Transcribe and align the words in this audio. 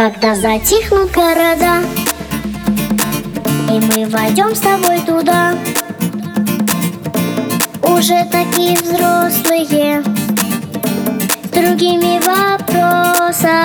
Когда 0.00 0.34
затихнут 0.34 1.12
города 1.12 1.82
И 3.68 3.78
мы 3.80 4.06
войдем 4.08 4.54
с 4.54 4.60
тобой 4.60 4.98
туда. 5.00 5.54
Уже 7.82 8.24
такие 8.32 8.78
взрослые 8.78 10.02
С 11.44 11.48
другими 11.50 12.18
вопросами 12.24 13.60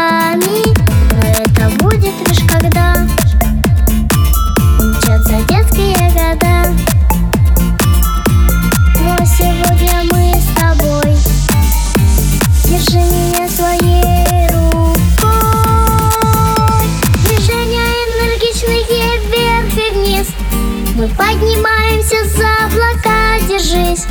поднимаемся 21.18 22.18
за 22.38 22.48
облака, 22.66 23.40
держись. 23.48 24.06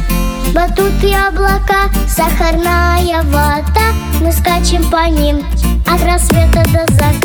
Батут 0.54 1.02
и 1.02 1.14
облака, 1.14 1.90
сахарная 2.08 3.22
вата. 3.24 3.92
Мы 4.20 4.32
скачем 4.32 4.88
по 4.90 5.08
ним 5.08 5.44
от 5.86 6.02
рассвета 6.04 6.62
до 6.72 6.92
заката 6.94 7.23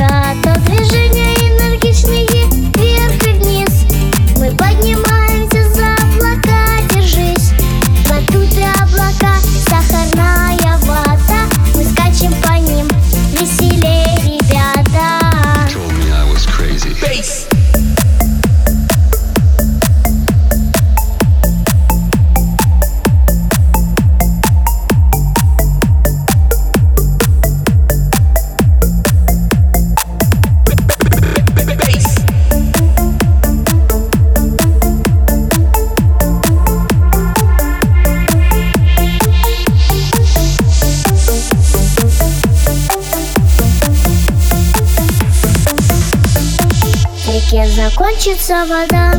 закончится 47.76 48.66
вода. 48.68 49.14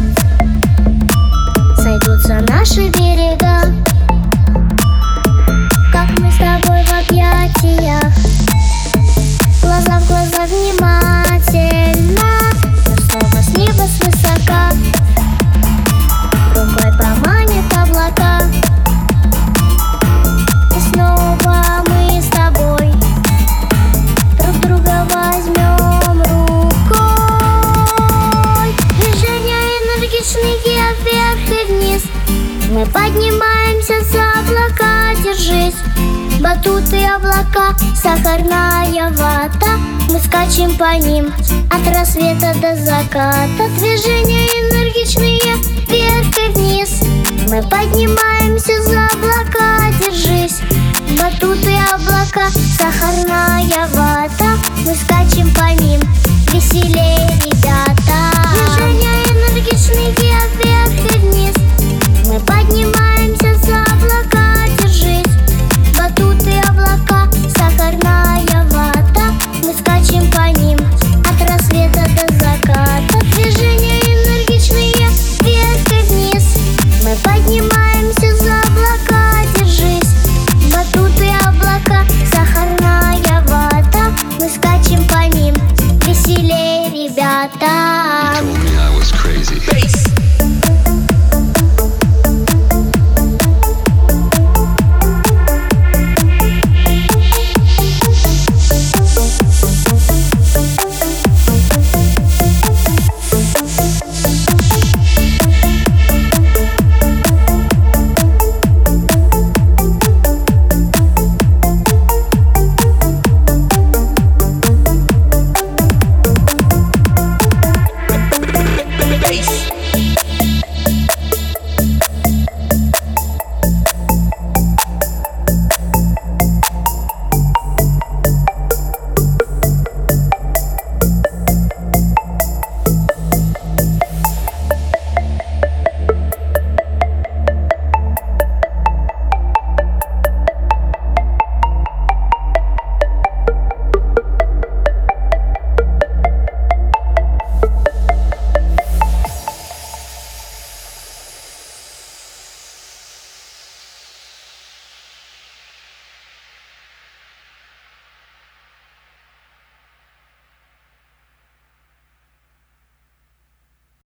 Сойдутся 1.77 2.41
наши 2.49 2.89
берега. 2.91 3.73
Как 5.93 6.11
мы 6.19 6.31
с 6.31 6.37
тобой 6.37 6.83
в 6.85 6.93
объятиях 6.93 7.40
Мы 32.71 32.87
поднимаемся 32.87 33.95
за 34.13 34.23
облака, 34.39 35.13
держись. 35.25 35.75
Батут 36.41 36.93
и 36.93 37.03
облака, 37.03 37.75
сахарная 38.01 39.11
вата. 39.11 39.77
Мы 40.09 40.21
скачем 40.21 40.77
по 40.77 40.95
ним 40.95 41.35
от 41.69 41.87
рассвета 41.93 42.55
до 42.63 42.77
заката. 42.77 43.69
Движения 43.77 44.47
энергичные 44.47 45.57
вверх 45.89 46.39
и 46.39 46.53
вниз. 46.53 47.03
Мы 47.49 47.61
поднимаемся 47.63 48.81
за 48.85 49.07
облака, 49.17 49.91
держись. 49.99 50.61
Батут 51.19 51.59
и 51.67 51.77
облака, 51.93 52.51
сахарная 52.79 53.89
вата. 53.89 54.47
Мы 54.87 54.95
скачем 54.95 55.53
по 55.55 55.73
ним 55.83 56.01